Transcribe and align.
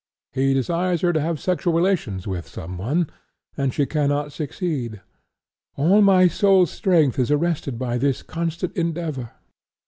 He 0.33 0.55
desires 0.55 1.01
her 1.01 1.13
to 1.13 1.21
have 1.21 1.39
sexual 1.39 1.73
relations 1.73 2.25
with 2.25 2.47
someone, 2.47 3.07
and 3.55 3.71
she 3.71 3.85
cannot 3.85 4.31
succeed; 4.31 4.99
'all 5.75 6.01
my 6.01 6.27
soul's 6.27 6.71
strength 6.71 7.19
is 7.19 7.29
arrested 7.29 7.77
by 7.77 7.99
this 7.99 8.23
constant 8.23 8.75
endeavor.' 8.75 9.29